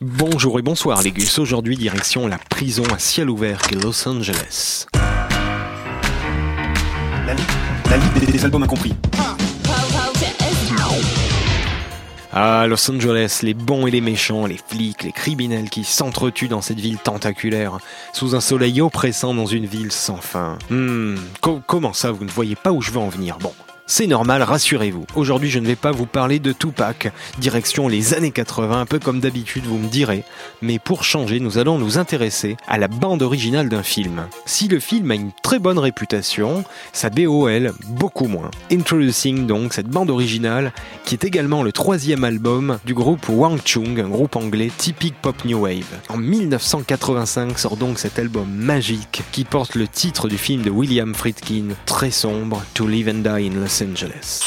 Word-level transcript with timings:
Bonjour 0.00 0.58
et 0.58 0.62
bonsoir 0.62 1.02
les 1.02 1.10
gus, 1.10 1.38
aujourd'hui 1.38 1.76
direction 1.76 2.26
la 2.26 2.38
prison 2.38 2.84
à 2.94 2.98
ciel 2.98 3.30
ouvert 3.30 3.62
qu'est 3.62 3.82
Los 3.82 4.06
Angeles. 4.06 4.86
La 7.88 7.96
Ligue 7.96 8.12
des, 8.20 8.26
des 8.32 8.44
albums 8.44 8.62
incompris. 8.62 8.94
Ah, 12.38 12.66
Los 12.68 12.90
Angeles, 12.90 13.38
les 13.42 13.54
bons 13.54 13.86
et 13.86 13.90
les 13.90 14.02
méchants, 14.02 14.44
les 14.44 14.58
flics, 14.58 15.02
les 15.02 15.12
criminels 15.12 15.70
qui 15.70 15.84
s'entretuent 15.84 16.48
dans 16.48 16.60
cette 16.60 16.78
ville 16.80 16.98
tentaculaire, 16.98 17.78
sous 18.12 18.34
un 18.36 18.40
soleil 18.40 18.82
oppressant 18.82 19.32
dans 19.32 19.46
une 19.46 19.64
ville 19.64 19.90
sans 19.92 20.18
fin. 20.18 20.58
Hmm, 20.68 21.14
co- 21.40 21.62
comment 21.66 21.94
ça, 21.94 22.10
vous 22.12 22.24
ne 22.26 22.30
voyez 22.30 22.54
pas 22.54 22.72
où 22.72 22.82
je 22.82 22.90
veux 22.90 22.98
en 22.98 23.08
venir? 23.08 23.38
Bon. 23.40 23.54
C'est 23.88 24.08
normal, 24.08 24.42
rassurez-vous. 24.42 25.06
Aujourd'hui, 25.14 25.48
je 25.48 25.60
ne 25.60 25.66
vais 25.66 25.76
pas 25.76 25.92
vous 25.92 26.06
parler 26.06 26.40
de 26.40 26.50
Tupac, 26.50 27.12
direction 27.38 27.86
les 27.86 28.14
années 28.14 28.32
80, 28.32 28.80
un 28.80 28.84
peu 28.84 28.98
comme 28.98 29.20
d'habitude, 29.20 29.62
vous 29.64 29.78
me 29.78 29.86
direz. 29.86 30.24
Mais 30.60 30.80
pour 30.80 31.04
changer, 31.04 31.38
nous 31.38 31.58
allons 31.58 31.78
nous 31.78 31.96
intéresser 31.96 32.56
à 32.66 32.78
la 32.78 32.88
bande 32.88 33.22
originale 33.22 33.68
d'un 33.68 33.84
film. 33.84 34.26
Si 34.44 34.66
le 34.66 34.80
film 34.80 35.12
a 35.12 35.14
une 35.14 35.30
très 35.40 35.60
bonne 35.60 35.78
réputation, 35.78 36.64
sa 36.92 37.10
BOL, 37.10 37.74
beaucoup 37.90 38.26
moins. 38.26 38.50
Introducing 38.72 39.46
donc 39.46 39.72
cette 39.72 39.86
bande 39.86 40.10
originale, 40.10 40.72
qui 41.04 41.14
est 41.14 41.24
également 41.24 41.62
le 41.62 41.70
troisième 41.70 42.24
album 42.24 42.80
du 42.86 42.92
groupe 42.92 43.28
Wang 43.28 43.60
Chung, 43.64 44.00
un 44.00 44.08
groupe 44.08 44.34
anglais 44.34 44.72
typique 44.76 45.14
pop 45.22 45.44
new 45.44 45.60
wave. 45.60 45.84
En 46.08 46.16
1985 46.16 47.56
sort 47.56 47.76
donc 47.76 48.00
cet 48.00 48.18
album 48.18 48.48
magique 48.50 49.22
qui 49.30 49.44
porte 49.44 49.76
le 49.76 49.86
titre 49.86 50.26
du 50.26 50.38
film 50.38 50.62
de 50.62 50.70
William 50.70 51.14
Friedkin, 51.14 51.68
très 51.86 52.10
sombre, 52.10 52.64
To 52.74 52.88
Live 52.88 53.08
and 53.08 53.22
Die 53.22 53.46
in 53.46 53.60
Los 53.60 53.75
Angeles. 53.82 54.42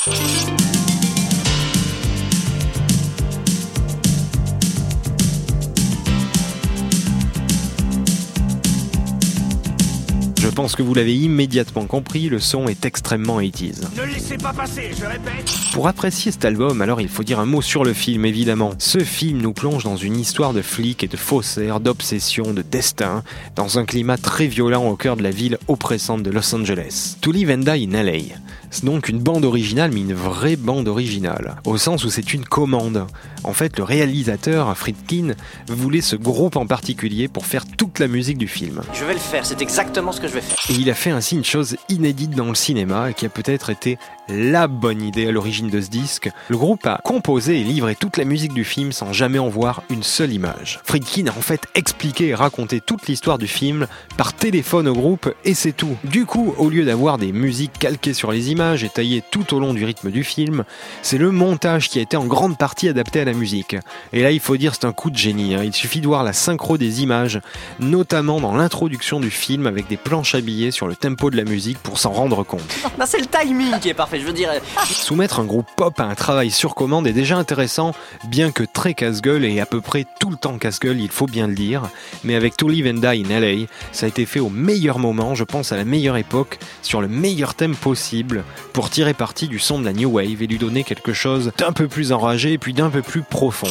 Je 10.42 10.48
pense 10.48 10.76
que 10.76 10.82
vous 10.82 10.94
l'avez 10.94 11.16
immédiatement 11.16 11.86
compris, 11.86 12.28
le 12.28 12.40
son 12.40 12.68
est 12.68 12.84
extrêmement 12.84 13.40
80s. 13.40 13.82
Ne 13.96 14.14
laissez 14.14 14.38
pas 14.38 14.52
passer, 14.52 14.92
je 14.98 15.06
répète. 15.06 15.50
Pour 15.74 15.88
apprécier 15.88 16.32
cet 16.32 16.44
album, 16.44 16.82
alors 16.82 17.02
il 17.02 17.08
faut 17.08 17.24
dire 17.24 17.40
un 17.40 17.46
mot 17.46 17.62
sur 17.62 17.84
le 17.84 17.94
film, 17.94 18.26
évidemment. 18.26 18.74
Ce 18.78 19.00
film 19.00 19.42
nous 19.42 19.54
plonge 19.54 19.84
dans 19.84 19.96
une 19.96 20.20
histoire 20.20 20.54
de 20.54 20.62
flics 20.62 21.04
et 21.04 21.08
de 21.08 21.18
faussaires, 21.18 21.80
d'obsession, 21.80 22.54
de 22.54 22.62
destin, 22.62 23.24
dans 23.56 23.80
un 23.80 23.86
climat 23.86 24.18
très 24.18 24.48
violent 24.48 24.86
au 24.88 24.96
cœur 24.96 25.16
de 25.18 25.24
la 25.24 25.32
ville 25.32 25.58
oppressante 25.68 26.24
de 26.24 26.32
Los 26.32 26.54
Angeles. 26.54 27.18
To 27.22 27.32
Live 27.32 27.52
and 27.52 27.60
Die 27.60 27.88
in 27.88 28.04
LA. 28.04 28.36
C'est 28.72 28.86
donc 28.86 29.10
une 29.10 29.20
bande 29.20 29.46
originale, 29.46 29.92
mais 29.92 30.02
une 30.02 30.14
vraie 30.14 30.56
bande 30.56 30.88
originale, 30.88 31.56
au 31.66 31.78
sens 31.78 32.04
où 32.04 32.10
c'est 32.10 32.34
une 32.34 32.46
commande. 32.46 33.08
En 33.44 33.54
fait, 33.54 33.78
le 33.78 33.84
réalisateur, 33.84 34.78
Friedkin, 34.78 35.34
voulait 35.68 36.02
ce 36.02 36.16
groupe 36.16 36.56
en 36.56 36.68
particulier 36.68 37.28
pour 37.28 37.48
faire 37.48 37.66
toute 37.66 37.98
la 37.98 38.08
musique 38.08 38.38
du 38.38 38.48
film. 38.48 38.82
Je 38.94 39.06
vais 39.06 39.14
le 39.14 39.20
faire, 39.20 39.46
c'est 39.46 39.62
exactement 39.62 40.12
ce 40.12 40.22
que 40.22 40.28
je 40.28 40.34
vais 40.34 40.42
faire. 40.42 40.58
Et 40.70 40.80
il 40.80 40.90
a 40.90 40.94
fait 40.94 41.10
ainsi 41.10 41.36
une 41.36 41.44
chose 41.44 41.78
inédite 41.90 42.32
dans 42.32 42.50
le 42.50 42.56
cinéma 42.56 43.12
qui 43.14 43.26
a 43.26 43.30
peut-être 43.30 43.72
été 43.72 43.98
la 44.28 44.68
bonne 44.68 45.02
idée 45.02 45.26
à 45.26 45.32
l'origine 45.32 45.70
de 45.70 45.82
ce 45.82 45.90
disque. 45.90 46.30
Le 46.50 46.58
groupe 46.58 46.86
a 46.86 47.02
composé 47.04 47.60
et 47.60 47.64
livré 47.64 47.96
toute 47.96 48.18
la 48.18 48.26
musique 48.26 48.54
du 48.54 48.64
film 48.64 48.92
sans 48.92 49.14
jamais 49.14 49.40
en 49.40 49.50
voir 49.50 49.82
une 49.90 50.04
seule 50.04 50.32
image. 50.32 50.80
Friedkin 50.84 51.26
a 51.28 51.32
en 51.32 51.42
fait 51.42 51.64
expliqué 51.74 52.28
et 52.28 52.36
raconté 52.36 52.82
toute 52.82 53.08
l'histoire 53.08 53.40
du 53.40 53.48
film 53.48 53.88
par 54.18 54.34
téléphone 54.34 54.88
au 54.88 54.94
groupe 54.94 55.34
et 55.44 55.56
c'est 55.56 55.72
tout. 55.72 55.98
Du 56.04 56.26
coup, 56.28 56.54
au 56.60 56.70
lieu 56.70 56.86
d'avoir 56.86 57.18
des 57.18 57.32
musiques 57.32 57.80
calquées 57.80 58.14
sur 58.14 58.32
les 58.32 58.52
images 58.52 58.59
et 58.60 58.90
taillées 58.90 59.24
tout 59.32 59.54
au 59.56 59.60
long 59.60 59.74
du 59.74 59.86
rythme 59.86 60.12
du 60.12 60.26
film, 60.26 60.66
c'est 61.02 61.18
le 61.18 61.32
montage 61.32 61.88
qui 61.88 61.98
a 61.98 62.02
été 62.02 62.18
en 62.18 62.26
grande 62.26 62.58
partie 62.58 62.90
adapté 62.90 63.22
à 63.22 63.26
la 63.26 63.32
musique. 63.32 63.78
Et 64.12 64.22
là, 64.22 64.32
il 64.32 64.42
faut 64.42 64.58
dire 64.58 64.74
c'est 64.76 64.84
un 64.86 64.92
coup 64.92 65.10
de 65.10 65.16
génie. 65.18 65.56
hein. 65.56 65.62
Il 65.64 65.74
suffit 65.74 66.02
de 66.02 66.08
voir 66.08 66.26
la 66.26 66.34
synchro 66.34 66.78
des 66.78 67.02
images, 67.02 67.40
notamment 67.80 68.42
dans 68.42 68.54
l'introduction 68.54 69.22
du 69.22 69.32
film 69.32 69.66
avec 69.66 69.88
des 69.88 69.96
planches 69.96 70.36
habillées 70.36 70.72
sur 70.72 70.88
le 70.90 70.96
tempo 70.98 71.30
de 71.30 71.38
la 71.38 71.46
musique 71.46 71.78
pour 71.80 72.00
s'en 72.00 72.12
rendre 72.12 72.44
compte. 72.44 72.76
C'est 73.06 73.20
le 73.22 73.28
timing 73.28 73.80
qui 73.80 73.90
est 73.90 73.94
parfait, 73.94 74.20
je 74.20 74.26
veux 74.26 74.34
dire. 74.34 74.50
Soumettre 74.86 75.40
un 75.40 75.46
groupe 75.46 75.68
pop 75.78 75.98
à 76.02 76.04
un 76.04 76.16
travail 76.16 76.52
sur 76.52 76.76
commande 76.76 77.08
est 77.08 77.14
déjà 77.14 77.38
intéressant, 77.38 77.94
bien 78.26 78.52
que 78.52 78.64
très 78.64 78.94
casse-gueule 78.94 79.46
et 79.46 79.62
à 79.62 79.66
peu 79.66 79.80
près 79.80 80.06
tout 80.20 80.30
le 80.32 80.36
temps 80.36 80.58
casse-gueule, 80.58 81.00
il 81.00 81.10
faut 81.10 81.28
bien 81.28 81.48
le 81.48 81.56
dire. 81.56 81.84
Mais 82.26 82.36
avec 82.36 82.58
To 82.58 82.68
Live 82.68 82.88
and 82.88 83.00
Die 83.00 83.24
in 83.26 83.40
LA, 83.40 83.68
ça 83.94 84.06
a 84.06 84.10
été 84.10 84.26
fait 84.26 84.42
au 84.42 84.50
meilleur 84.50 85.00
moment, 85.00 85.34
je 85.34 85.46
pense 85.46 85.72
à 85.72 85.78
la 85.78 85.86
meilleure 85.86 86.18
époque, 86.18 86.60
sur 86.82 87.00
le 87.00 87.08
meilleur 87.08 87.54
thème 87.56 87.76
possible, 87.76 88.44
pour 88.74 88.90
tirer 88.90 89.14
parti 89.14 89.48
du 89.48 89.60
son 89.60 89.80
de 89.80 89.86
la 89.86 89.94
New 89.94 90.10
Wave 90.10 90.42
et 90.42 90.48
lui 90.48 90.58
donner 90.58 90.84
quelque 90.84 91.14
chose 91.14 91.52
d'un 91.58 91.72
peu 91.72 91.88
plus 91.88 92.12
enragé 92.12 92.54
et 92.54 92.58
puis 92.58 92.74
d'un 92.74 92.90
peu 92.90 93.02
plus 93.02 93.22
profond. 93.22 93.68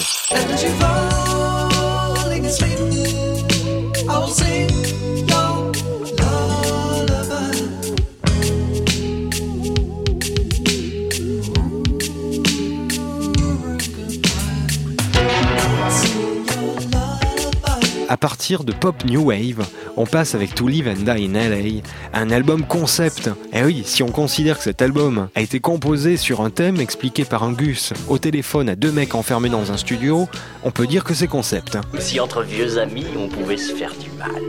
À 18.10 18.16
partir 18.16 18.64
de 18.64 18.72
Pop 18.72 19.04
New 19.04 19.26
Wave, 19.26 19.66
on 19.98 20.06
passe 20.06 20.34
avec 20.34 20.54
To 20.54 20.66
Live 20.66 20.88
and 20.88 21.02
Die 21.02 21.26
in 21.26 21.32
LA, 21.34 21.82
un 22.14 22.30
album 22.30 22.64
concept. 22.64 23.28
Et 23.52 23.62
oui, 23.62 23.82
si 23.84 24.02
on 24.02 24.08
considère 24.08 24.56
que 24.56 24.64
cet 24.64 24.80
album 24.80 25.28
a 25.34 25.42
été 25.42 25.60
composé 25.60 26.16
sur 26.16 26.40
un 26.40 26.48
thème 26.48 26.80
expliqué 26.80 27.26
par 27.26 27.42
un 27.42 27.52
gus 27.52 27.92
au 28.08 28.16
téléphone 28.16 28.70
à 28.70 28.76
deux 28.76 28.92
mecs 28.92 29.14
enfermés 29.14 29.50
dans 29.50 29.72
un 29.72 29.76
studio, 29.76 30.26
on 30.64 30.70
peut 30.70 30.86
dire 30.86 31.04
que 31.04 31.12
c'est 31.12 31.26
concept. 31.26 31.76
Si 31.98 32.18
entre 32.18 32.42
vieux 32.42 32.78
amis, 32.78 33.04
on 33.14 33.28
pouvait 33.28 33.58
se 33.58 33.74
faire 33.74 33.92
du 34.00 34.10
mal. 34.12 34.42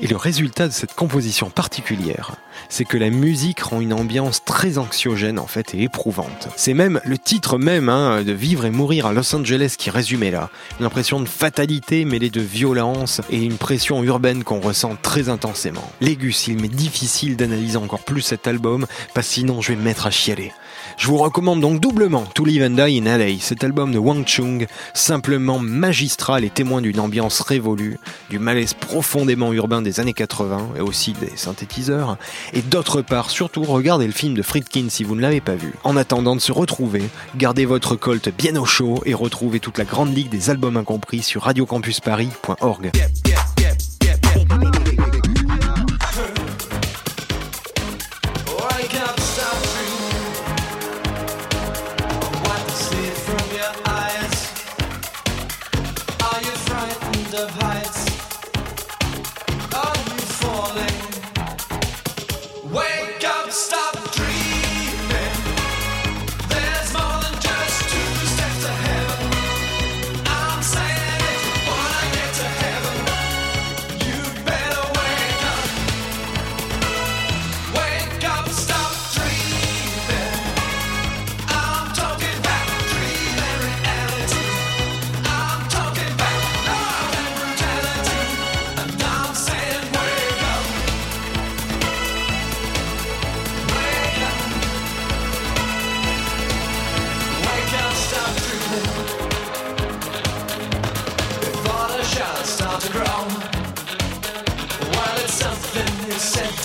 Et 0.00 0.06
le 0.06 0.16
résultat 0.16 0.68
de 0.68 0.72
cette 0.72 0.94
composition 0.94 1.50
particulière, 1.50 2.36
c'est 2.68 2.84
que 2.84 2.96
la 2.96 3.10
musique 3.10 3.60
rend 3.60 3.80
une 3.80 3.92
ambiance 3.92 4.44
très 4.44 4.78
anxiogène 4.78 5.38
en 5.38 5.46
fait 5.46 5.74
et 5.74 5.82
éprouvante. 5.82 6.48
C'est 6.56 6.74
même 6.74 7.00
le 7.04 7.18
titre 7.18 7.58
même 7.58 7.88
hein, 7.88 8.22
de 8.22 8.32
Vivre 8.32 8.64
et 8.64 8.70
mourir 8.70 9.06
à 9.06 9.12
Los 9.12 9.34
Angeles 9.34 9.74
qui 9.78 9.90
résumait 9.90 10.30
là. 10.30 10.50
Une 10.80 10.86
impression 10.86 11.20
de 11.20 11.28
fatalité 11.28 12.04
mêlée 12.04 12.30
de 12.30 12.40
violence 12.40 13.20
et 13.30 13.42
une 13.42 13.56
pression 13.56 14.02
urbaine 14.02 14.44
qu'on 14.44 14.60
ressent 14.60 14.96
très 15.00 15.28
intensément. 15.28 15.90
Légus, 16.00 16.48
il 16.48 16.60
m'est 16.60 16.68
difficile 16.68 17.36
d'analyser 17.36 17.76
encore 17.76 18.04
plus 18.04 18.22
cet 18.22 18.46
album 18.46 18.86
parce 19.14 19.28
que 19.28 19.34
sinon 19.34 19.60
je 19.60 19.72
vais 19.72 19.76
me 19.76 19.82
mettre 19.82 20.06
à 20.06 20.10
chialer. 20.10 20.52
Je 20.96 21.06
vous 21.06 21.16
recommande 21.16 21.60
donc 21.60 21.80
doublement 21.80 22.24
To 22.34 22.44
Live 22.44 22.62
and 22.62 22.70
Die 22.70 22.98
in 22.98 23.18
LA, 23.18 23.38
cet 23.40 23.64
album 23.64 23.92
de 23.92 23.98
Wang 23.98 24.24
Chung, 24.26 24.66
simplement 24.94 25.58
magistral 25.58 26.44
et 26.44 26.50
témoin 26.50 26.80
d'une 26.80 27.00
ambiance 27.00 27.40
révolue, 27.40 27.98
du 28.30 28.38
malaise 28.38 28.74
profondément 28.74 29.52
urbain 29.52 29.82
des 29.82 30.00
années 30.00 30.12
80 30.12 30.70
et 30.76 30.80
aussi 30.80 31.12
des 31.12 31.36
synthétiseurs. 31.36 32.18
Et 32.52 32.62
d'autre 32.62 33.02
part, 33.02 33.30
surtout, 33.30 33.62
regardez 33.62 34.06
le 34.06 34.12
film 34.12 34.34
de 34.34 34.42
Friedkin 34.42 34.86
si 34.88 35.04
vous 35.04 35.14
ne 35.14 35.22
l'avez 35.22 35.40
pas 35.40 35.54
vu. 35.54 35.72
En 35.84 35.96
attendant 35.96 36.36
de 36.36 36.40
se 36.40 36.52
retrouver, 36.52 37.02
gardez 37.36 37.64
votre 37.64 37.96
colt 37.96 38.28
bien 38.36 38.56
au 38.56 38.64
chaud 38.64 39.02
et 39.06 39.14
retrouvez 39.14 39.60
toute 39.60 39.78
la 39.78 39.84
grande 39.84 40.14
ligue 40.14 40.28
des 40.28 40.50
albums 40.50 40.76
incompris 40.76 41.22
sur 41.22 41.42
radiocampusparis.org. 41.42 42.92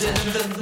in 0.03 0.13
the 0.13 0.56